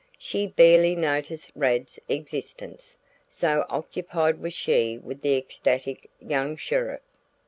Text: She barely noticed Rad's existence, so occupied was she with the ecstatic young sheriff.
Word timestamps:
She 0.17 0.47
barely 0.47 0.95
noticed 0.95 1.51
Rad's 1.55 1.99
existence, 2.09 2.97
so 3.29 3.67
occupied 3.69 4.39
was 4.39 4.55
she 4.55 4.97
with 4.97 5.21
the 5.21 5.37
ecstatic 5.37 6.09
young 6.19 6.55
sheriff. 6.57 7.01